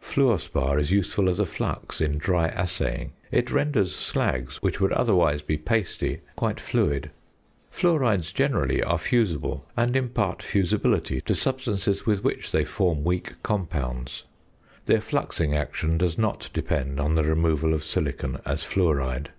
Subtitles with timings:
[0.00, 4.92] Fluor spar is useful as a flux in dry assaying; it renders slags, which would
[4.92, 7.10] otherwise be pasty, quite fluid.
[7.72, 14.22] Fluorides generally are fusible, and impart fusibility to substances with which they form weak compounds.
[14.86, 19.30] Their fluxing action does not depend on the removal of silicon as fluoride.